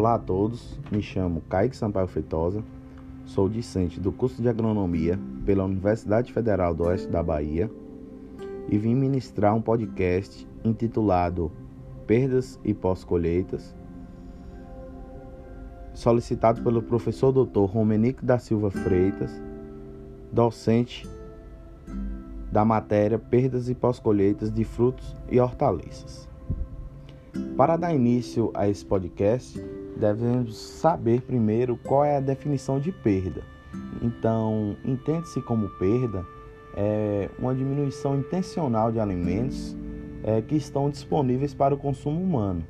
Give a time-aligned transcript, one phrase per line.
[0.00, 2.64] Olá a todos, me chamo Kaique Sampaio Feitosa,
[3.26, 7.70] sou discente do curso de Agronomia pela Universidade Federal do Oeste da Bahia
[8.70, 11.52] e vim ministrar um podcast intitulado
[12.06, 13.76] Perdas e Pós-Colheitas,
[15.92, 17.66] solicitado pelo professor Dr.
[17.66, 19.30] Romenico da Silva Freitas,
[20.32, 21.06] docente
[22.50, 26.26] da matéria Perdas e Pós-Colheitas de Frutos e Hortaliças.
[27.54, 29.62] Para dar início a esse podcast,
[30.00, 33.42] devemos saber primeiro qual é a definição de perda.
[34.02, 36.24] Então, entende-se como perda
[36.74, 39.76] é uma diminuição intencional de alimentos
[40.22, 42.64] é, que estão disponíveis para o consumo humano.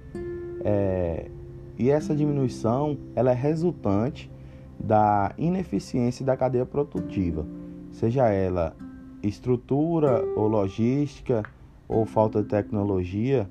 [0.64, 1.30] É,
[1.78, 4.30] e essa diminuição ela é resultante
[4.78, 7.46] da ineficiência da cadeia produtiva,
[7.92, 8.74] seja ela
[9.22, 11.42] estrutura ou logística
[11.86, 13.48] ou falta de tecnologia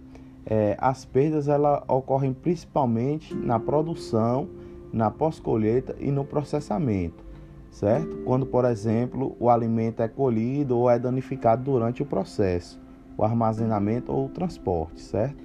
[0.49, 4.49] é, as perdas ela ocorrem principalmente na produção,
[4.91, 7.23] na pós-colheita e no processamento,
[7.69, 8.17] certo?
[8.25, 12.81] Quando, por exemplo, o alimento é colhido ou é danificado durante o processo,
[13.15, 15.37] o armazenamento ou o transporte, certo?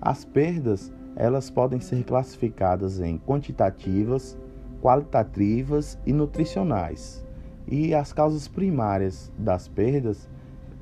[0.00, 4.38] As perdas elas podem ser classificadas em quantitativas,
[4.80, 7.26] qualitativas e nutricionais.
[7.66, 10.28] E as causas primárias das perdas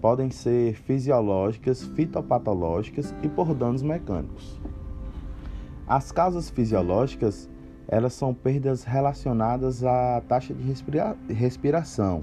[0.01, 4.61] podem ser fisiológicas, fitopatológicas e por danos mecânicos.
[5.87, 7.49] As causas fisiológicas,
[7.89, 12.23] elas são perdas relacionadas à taxa de respira respiração,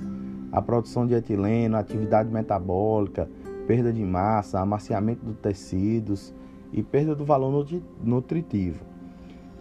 [0.51, 3.29] à produção de etileno, atividade metabólica,
[3.65, 6.33] perda de massa, amaciamento dos tecidos
[6.71, 7.65] e perda do valor
[8.03, 8.83] nutritivo.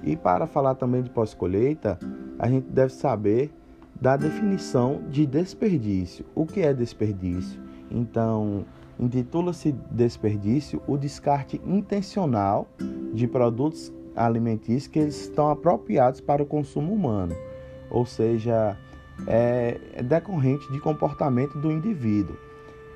[0.02, 1.98] E para falar também de pós-colheita,
[2.38, 3.52] a gente deve saber
[4.00, 6.24] da definição de desperdício.
[6.34, 7.60] O que é desperdício?
[7.92, 8.64] Então,
[8.98, 12.66] intitula-se desperdício o descarte intencional
[13.12, 17.34] de produtos alimentícios que estão apropriados para o consumo humano,
[17.90, 18.76] ou seja,
[19.26, 22.36] é, é decorrente de comportamento do indivíduo.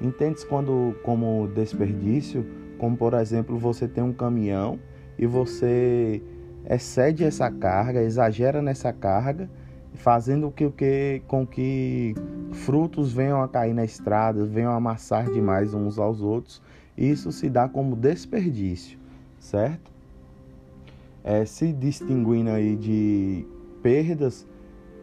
[0.00, 2.46] Entende-se quando como desperdício,
[2.78, 4.78] como por exemplo você tem um caminhão
[5.18, 6.22] e você
[6.68, 9.48] excede essa carga, exagera nessa carga
[9.96, 12.14] fazendo que, que, com que
[12.52, 16.62] frutos venham a cair na estrada, venham a amassar demais uns aos outros.
[16.96, 18.98] Isso se dá como desperdício,
[19.38, 19.90] certo?
[21.24, 23.46] É, se distinguindo aí de
[23.82, 24.46] perdas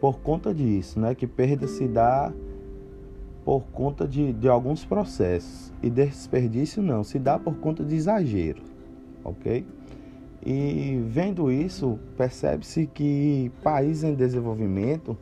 [0.00, 1.14] por conta disso, né?
[1.14, 2.32] Que perda se dá
[3.44, 8.62] por conta de, de alguns processos e desperdício não, se dá por conta de exagero,
[9.22, 9.66] ok?
[10.44, 15.16] E vendo isso, percebe-se que países em desenvolvimento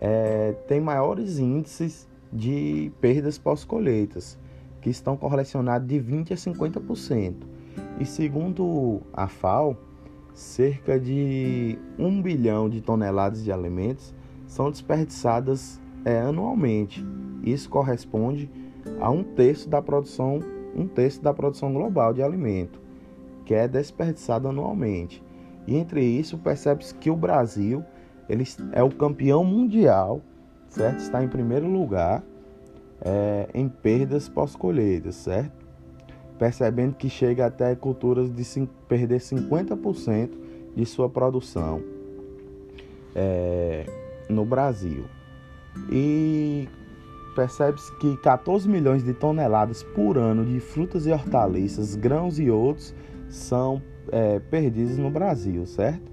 [0.00, 4.38] é, têm maiores índices de perdas pós-colheitas,
[4.80, 7.34] que estão correlacionados de 20% a 50%.
[8.00, 9.76] E segundo a FAO,
[10.32, 14.14] cerca de 1 bilhão de toneladas de alimentos
[14.46, 17.04] são desperdiçadas é, anualmente.
[17.42, 18.50] Isso corresponde
[19.00, 20.40] a um terço da produção,
[20.74, 22.85] um terço da produção global de alimento
[23.46, 25.24] que é desperdiçado anualmente.
[25.66, 27.82] E entre isso, percebe-se que o Brasil
[28.28, 30.20] ele é o campeão mundial,
[30.68, 30.98] certo?
[30.98, 32.22] Está em primeiro lugar
[33.00, 35.64] é, em perdas pós-colheitas, certo?
[36.38, 40.30] Percebendo que chega até culturas de perder 50%
[40.74, 41.80] de sua produção
[43.14, 43.86] é,
[44.28, 45.04] no Brasil.
[45.90, 46.68] E
[47.34, 52.94] percebe-se que 14 milhões de toneladas por ano de frutas e hortaliças, grãos e outros
[53.28, 53.82] são
[54.12, 54.40] é,
[54.98, 56.10] no Brasil, certo?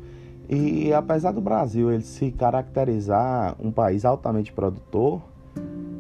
[0.50, 5.22] E apesar do Brasil ele se caracterizar um país altamente produtor,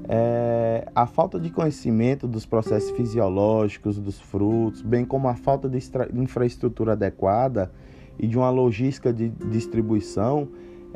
[0.08, 5.80] é, a falta de conhecimento dos processos fisiológicos dos frutos, bem como a falta de
[6.14, 7.72] infraestrutura adequada
[8.20, 10.50] e de uma logística de distribuição,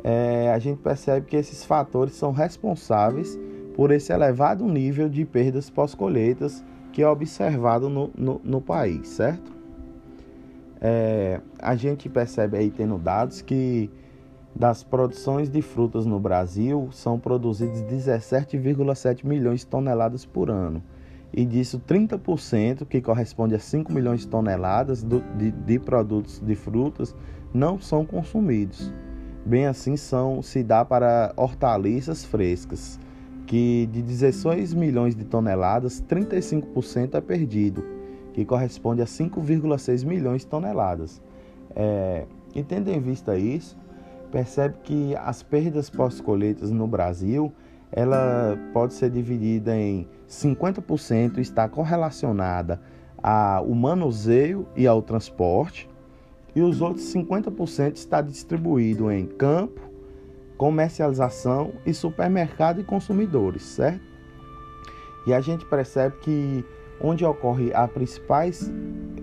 [0.04, 3.38] é, a gente percebe que esses fatores são responsáveis
[3.74, 9.57] por esse elevado nível de perdas pós-colheitas que é observado no, no, no país, certo?
[10.80, 13.90] É, a gente percebe aí tendo dados que
[14.54, 20.82] das produções de frutas no Brasil são produzidas 17,7 milhões de toneladas por ano.
[21.32, 26.54] E disso 30%, que corresponde a 5 milhões de toneladas do, de, de, produtos de
[26.54, 27.14] frutas,
[27.52, 28.92] não são consumidos.
[29.44, 32.98] Bem assim são se dá para hortaliças frescas,
[33.46, 37.97] que de 16 milhões de toneladas, 35% é perdido
[38.38, 41.20] que corresponde a 5,6 milhões de toneladas.
[41.74, 42.24] É,
[42.54, 43.76] e tendo em vista isso,
[44.30, 47.52] percebe que as perdas pós-colheitas no Brasil
[47.90, 52.80] ela pode ser dividida em 50% está correlacionada
[53.20, 55.90] ao manuseio e ao transporte,
[56.54, 59.80] e os outros 50% está distribuído em campo,
[60.56, 64.06] comercialização e supermercado e consumidores, certo?
[65.26, 66.64] E a gente percebe que
[67.00, 68.70] onde ocorre principais,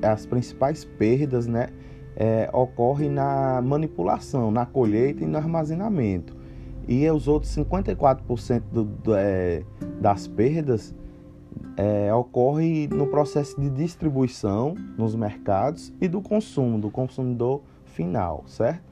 [0.02, 1.70] as principais perdas, né,
[2.16, 6.36] é, ocorre na manipulação, na colheita e no armazenamento.
[6.88, 9.64] E os outros 54% do, do, é,
[10.00, 10.96] das perdas
[11.76, 18.84] é, ocorre no processo de distribuição nos mercados e do consumo, do consumidor final, certo?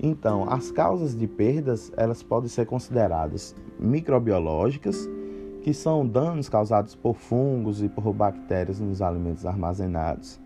[0.00, 5.08] Então, as causas de perdas, elas podem ser consideradas microbiológicas,
[5.62, 10.40] que são danos causados por fungos e por bactérias nos alimentos armazenados.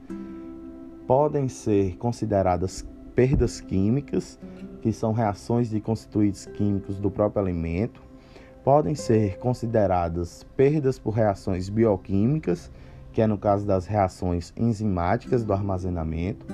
[1.07, 4.39] Podem ser consideradas perdas químicas,
[4.81, 8.03] que são reações de constituintes químicos do próprio alimento.
[8.65, 12.71] Podem ser consideradas perdas por reações bioquímicas,
[13.13, 16.47] que é no caso das reações enzimáticas do armazenamento.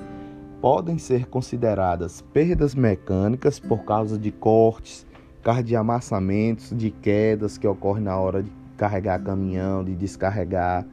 [0.59, 5.05] Podem ser consideradas perdas mecânicas por causa de cortes,
[5.41, 10.85] cardiamassamentos, de quedas que ocorrem na hora de carregar caminhão, de descarregar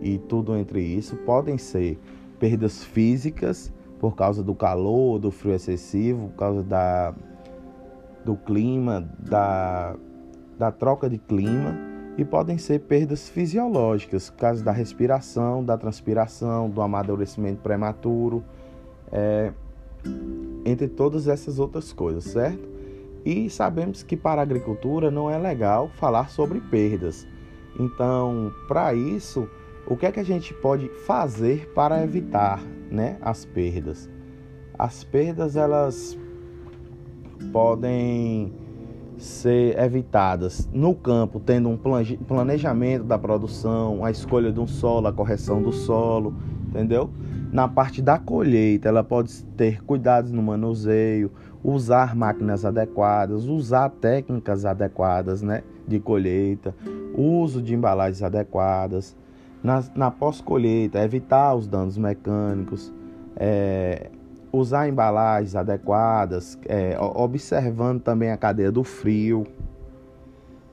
[0.00, 1.16] e tudo entre isso.
[1.16, 1.98] Podem ser
[2.38, 7.14] perdas físicas por causa do calor, do frio excessivo, por causa da,
[8.24, 9.96] do clima, da,
[10.58, 11.76] da troca de clima.
[12.16, 18.42] E podem ser perdas fisiológicas, causa da respiração, da transpiração, do amadurecimento prematuro,
[19.12, 19.52] é,
[20.64, 22.77] entre todas essas outras coisas, certo?
[23.24, 27.26] E sabemos que para a agricultura não é legal falar sobre perdas.
[27.78, 29.48] Então, para isso,
[29.86, 32.60] o que é que a gente pode fazer para evitar,
[32.90, 34.08] né, as perdas?
[34.78, 36.18] As perdas elas
[37.52, 38.52] podem
[39.16, 45.12] ser evitadas no campo, tendo um planejamento da produção, a escolha de um solo, a
[45.12, 46.34] correção do solo,
[46.68, 47.10] entendeu?
[47.50, 51.32] Na parte da colheita, ela pode ter cuidados no manuseio,
[51.68, 56.74] usar máquinas adequadas, usar técnicas adequadas né, de colheita,
[57.14, 59.16] uso de embalagens adequadas.
[59.62, 62.92] Na, na pós-colheita, evitar os danos mecânicos,
[63.36, 64.08] é,
[64.52, 69.44] usar embalagens adequadas, é, observando também a cadeia do frio.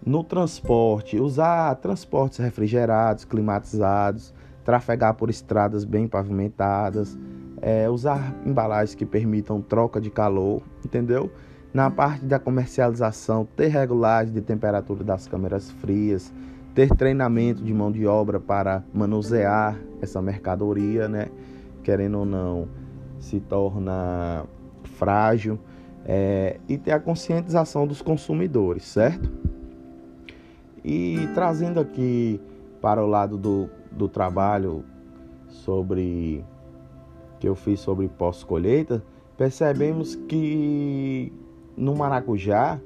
[0.05, 4.33] No transporte, usar transportes refrigerados, climatizados,
[4.63, 7.17] trafegar por estradas bem pavimentadas,
[7.61, 11.31] é, usar embalagens que permitam troca de calor, entendeu?
[11.73, 16.33] Na parte da comercialização, ter regulagem de temperatura das câmeras frias,
[16.73, 21.27] ter treinamento de mão de obra para manusear essa mercadoria, né?
[21.83, 22.67] Querendo ou não,
[23.19, 24.45] se torna
[24.97, 25.59] frágil.
[26.07, 29.31] É, e ter a conscientização dos consumidores, certo?
[30.83, 32.39] E trazendo aqui
[32.79, 34.83] para o lado do, do trabalho
[35.47, 36.45] sobre
[37.45, 39.03] que eu fiz sobre pós-colheita,
[39.37, 41.31] percebemos que
[41.77, 42.79] no maracujá,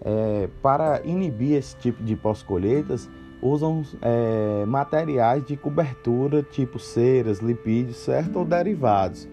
[0.00, 3.10] é, para inibir esse tipo de pós-colheitas,
[3.42, 8.38] usam é, materiais de cobertura tipo ceras, lipídios, certo?
[8.38, 9.28] Ou derivados,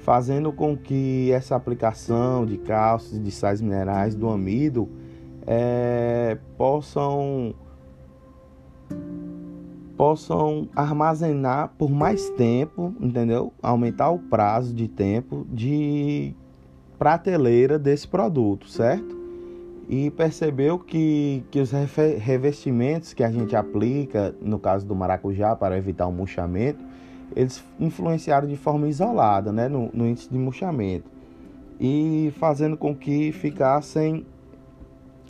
[0.00, 4.90] fazendo com que essa aplicação de cálcios, de sais minerais, do amido,
[5.46, 7.54] é, possam
[9.98, 13.52] possam armazenar por mais tempo, entendeu?
[13.60, 16.32] Aumentar o prazo de tempo de
[16.96, 19.18] prateleira desse produto, certo?
[19.88, 25.76] E percebeu que, que os revestimentos que a gente aplica, no caso do maracujá, para
[25.76, 26.84] evitar o murchamento,
[27.34, 31.10] eles influenciaram de forma isolada né, no, no índice de murchamento
[31.80, 34.24] e fazendo com que ficassem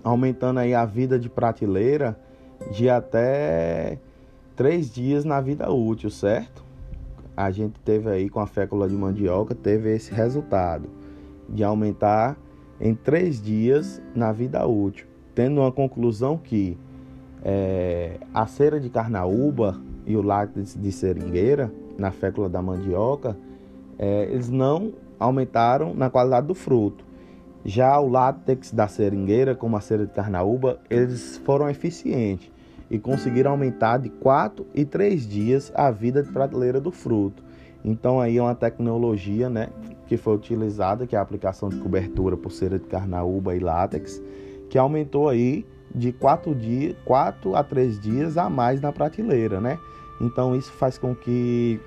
[0.05, 2.19] aumentando aí a vida de prateleira
[2.73, 3.99] de até
[4.59, 6.65] três dias na vida útil, certo?
[7.37, 10.89] A gente teve aí com a fécula de mandioca, teve esse resultado
[11.49, 12.37] de aumentar
[12.81, 16.77] em três dias na vida útil, tendo uma conclusão que
[17.45, 23.37] é, a cera de carnaúba e o látex de seringueira na fécula da mandioca,
[23.97, 27.05] é, eles não aumentaram na qualidade do fruto.
[27.65, 32.58] Já o látex da seringueira, como a cera de carnaúba, eles foram eficientes
[32.91, 37.43] e conseguiram aumentar de 4 e 3 dias a vida de prateleira do fruto.
[37.85, 39.69] Então aí é uma tecnologia né,
[40.07, 44.23] que foi utilizada, que é a aplicação de cobertura por cera de carnaúba e látex,
[44.69, 45.65] que aumentou aí
[45.95, 49.79] de 4, dias, 4 a 3 dias a mais na prateleira, né?
[50.21, 51.81] Então isso faz com que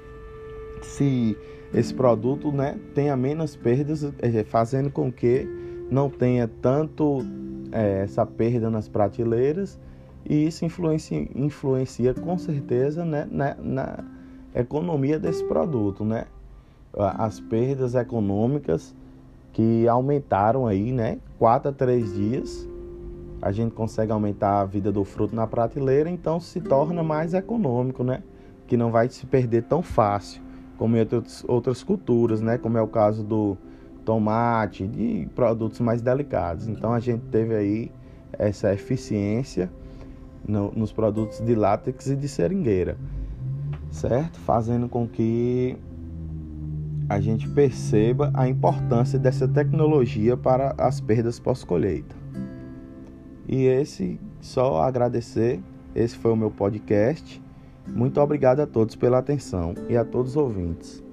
[0.81, 1.37] se
[1.73, 5.47] esse produto né, tenha menos perdas, é, fazendo com que
[5.89, 7.19] não tenha tanto
[7.71, 9.79] é, essa perda nas prateleiras
[10.25, 13.99] e isso influencia, influencia com certeza né, na, na
[14.53, 16.25] economia desse produto, né?
[16.97, 18.93] as perdas econômicas
[19.53, 21.19] que aumentaram aí, né?
[21.39, 22.69] 4 a 3 dias
[23.41, 28.03] a gente consegue aumentar a vida do fruto na prateleira, então se torna mais econômico,
[28.03, 28.21] né?
[28.67, 30.41] Que não vai se perder tão fácil
[30.77, 32.57] como em outras, outras culturas, né?
[32.57, 33.57] Como é o caso do
[34.05, 36.67] tomate, de produtos mais delicados.
[36.67, 37.91] Então a gente teve aí
[38.33, 39.71] essa eficiência
[40.47, 42.97] no, nos produtos de látex e de seringueira,
[43.89, 44.39] certo?
[44.39, 45.77] Fazendo com que
[47.09, 52.15] a gente perceba a importância dessa tecnologia para as perdas pós-colheita.
[53.47, 55.59] E esse, só agradecer,
[55.93, 57.43] esse foi o meu podcast.
[57.87, 61.03] Muito obrigado a todos pela atenção e a todos os ouvintes.